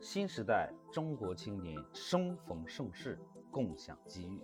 [0.00, 3.18] 新时代中国青年生逢盛世，
[3.50, 4.42] 共享机遇。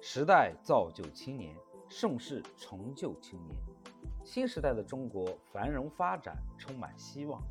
[0.00, 1.56] 时代造就青年，
[1.88, 3.58] 盛世成就青年。
[4.24, 7.42] 新时代的中国繁荣发展充满希望，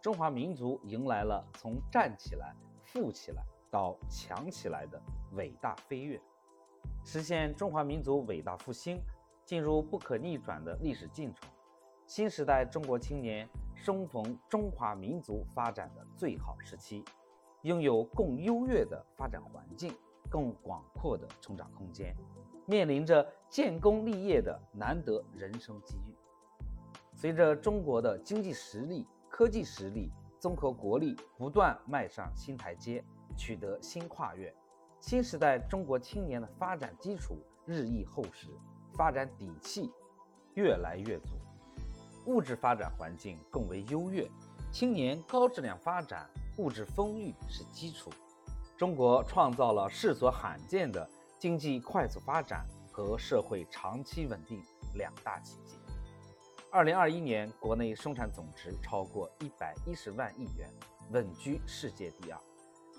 [0.00, 5.00] 中华民族迎来了从站起来、富起来到强起来的
[5.32, 6.20] 伟大飞跃，
[7.04, 9.00] 实现中华民族伟大复兴
[9.44, 11.48] 进入不可逆转的历史进程。
[12.14, 17.02] 新时代中国青年生逢中华民族发展的最好时期，
[17.62, 19.94] 拥有更优越的发展环境、
[20.28, 22.14] 更广阔的成长空间，
[22.66, 26.14] 面临着建功立业的难得人生机遇。
[27.14, 33.02] 随着中国的经济实力、科技实力、综合国力不断迈上新台阶，
[33.38, 34.54] 取得新跨越，
[35.00, 38.48] 新时代中国青年的发展基础日益厚实，
[38.92, 39.90] 发展底气
[40.52, 41.36] 越来越足，
[42.26, 44.28] 物质发展环境更为优越，
[44.70, 48.10] 青年高质量发展、物质丰裕是基础。
[48.76, 54.62] 中国创造了世所罕见的经济快速发展和社会长期稳定
[54.94, 55.76] 两大奇迹。
[56.70, 60.68] 二零二一年，国内生产总值超过一百一十万亿元，
[61.10, 62.38] 稳居世界第二；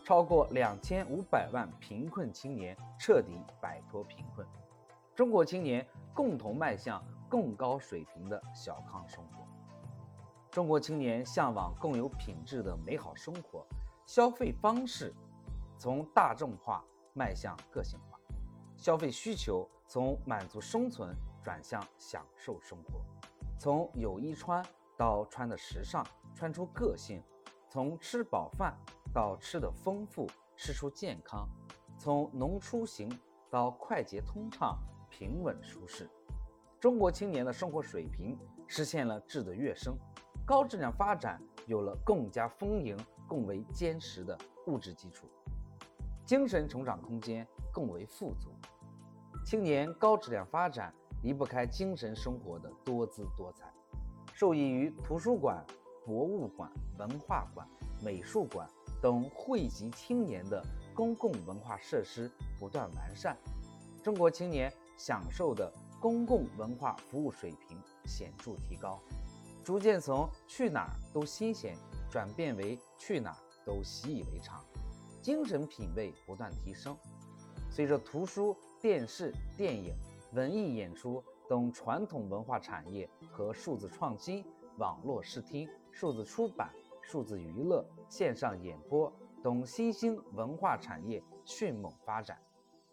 [0.05, 4.45] 超过两千五百万贫困青年彻底摆脱贫困，
[5.15, 9.43] 中国青年共同迈向更高水平的小康生活。
[10.51, 13.65] 中国青年向往更有品质的美好生活，
[14.05, 15.11] 消费方式
[15.79, 18.19] 从大众化迈向个性化，
[18.77, 21.11] 消费需求从满足生存
[21.41, 23.03] 转向享受生活。
[23.57, 24.63] 从有衣穿
[24.95, 27.19] 到穿的时尚，穿出个性；
[27.67, 28.77] 从吃饱饭
[29.11, 31.47] 到吃的丰富，吃出健康；
[31.97, 33.09] 从农出行
[33.49, 34.77] 到快捷通畅、
[35.09, 36.07] 平稳舒适。
[36.83, 39.95] 中国青年的生活水平实现了质的跃升，
[40.45, 45.25] 高质量发展有了更加丰盈、更为坚实的物质基础，
[46.25, 48.49] 精神成长空间更为富足。
[49.45, 50.93] 青年高质量发展。
[51.21, 53.71] 离不开精神生活的多姿多彩，
[54.33, 55.65] 受益于图书馆、
[56.05, 57.65] 博物馆、文化馆、
[58.03, 58.67] 美术馆
[59.01, 60.61] 等惠及青年的
[60.93, 62.29] 公共文化设施
[62.59, 63.37] 不断完善，
[64.03, 65.71] 中国青年享受的
[66.03, 68.99] 公共文化服务水平显著提高，
[69.63, 71.77] 逐渐从去哪儿都新鲜
[72.11, 74.61] 转变为去哪儿都习以为常，
[75.21, 76.93] 精神品位不断提升。
[77.69, 79.95] 随着图书、电视、电影。
[80.33, 84.43] 文艺演出等传统文化产业和数字创新、
[84.79, 92.41] 网络视听、数字出版、数字娱乐、线上演播等新兴文化产业迅猛发展，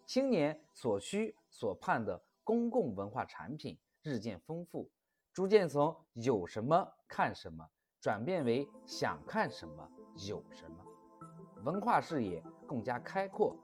[0.05, 4.91] 青年所需所盼的公共文化产品日渐丰富，
[5.33, 7.65] 逐渐从有什么看什么
[8.01, 9.89] 转变为想看什么
[10.27, 10.85] 有什么，
[11.63, 13.55] 文化视野更加开阔，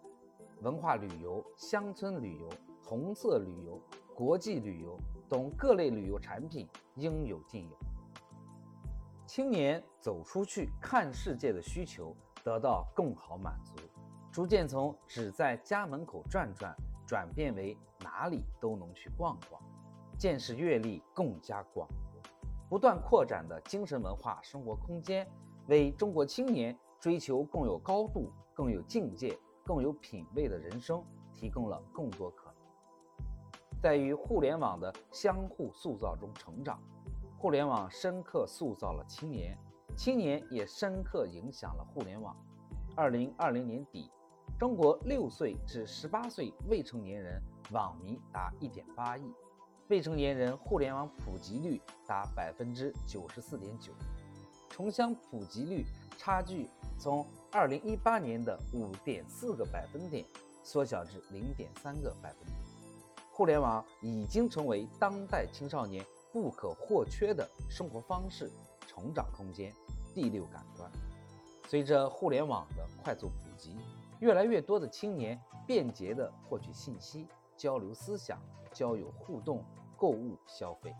[0.60, 2.48] 文化旅游、乡村旅游。
[2.80, 3.82] 红色旅游、
[4.14, 4.96] 国际旅游
[5.28, 7.76] 等各类旅游产品应有尽有，
[9.26, 13.74] 青年走出去看世界的需求得到更好满足，
[14.30, 16.72] 逐渐从只在家门口转转
[17.04, 17.76] 转变为
[18.18, 19.60] 哪里都能去逛逛，
[20.16, 22.22] 见识阅历更加广博，
[22.66, 25.28] 不断扩展的精神文化生活空间，
[25.66, 31.04] 为中国青年追求更有高度、更有境界、更有品位的人生
[31.34, 32.54] 提供了更多可能。
[33.82, 36.80] 在与互联网的相互塑造中成长，
[37.36, 39.58] 互联网深刻塑造了青年，
[39.94, 42.34] 青年也深刻影响了互联网。
[42.96, 44.10] 二零二零年底，
[44.58, 49.32] 中国六岁至十八岁未成年人网民达一点八亿，
[49.88, 53.92] 未成年人互联网普及率达百分之九十四点九，
[54.70, 55.84] 城乡普及率
[56.16, 56.68] 差距
[56.98, 60.24] 从二零一八年的五点四个百分点
[60.62, 62.56] 缩小至零点三个百分点。
[63.32, 68.50] 互联网已经成为当代青少年不可或缺的生活方式、
[68.86, 69.72] 成长空间、
[70.14, 70.90] 第六感官。
[71.68, 73.76] 随着互联网的快速普及，
[74.20, 78.38] 越来越多的青年便捷地获取信息、交流思想、
[78.72, 79.64] 交友互动、
[79.96, 80.94] 购物消费。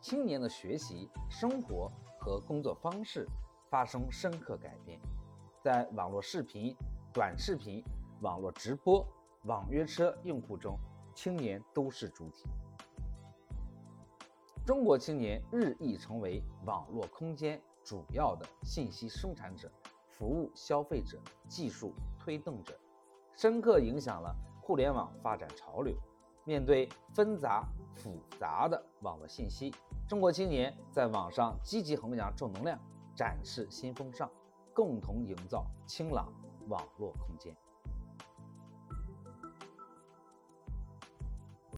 [0.00, 3.26] 青年的学习、生活和工作方式
[3.68, 4.98] 发生深刻改变，
[5.60, 6.74] 在网络视频、
[7.12, 7.82] 短视频、
[8.20, 9.06] 网络直播。
[9.46, 10.78] 网约车用户中，
[11.16, 12.44] 青年都是主体。
[14.64, 19.68] 中国青年日益成为网络空间主要的信息生产者、
[20.06, 22.78] 服务消费者、技术推动者，
[23.34, 24.32] 深刻影响了
[24.72, 25.94] 互联网发展潮流。
[26.44, 27.62] 面对纷杂
[27.94, 29.70] 复杂的网络信息。
[30.08, 32.78] 中国青年在网上积极弘扬正能量，
[33.14, 34.30] 展示新风尚，
[34.72, 36.32] 共同营造清朗
[36.68, 37.54] 网络空间。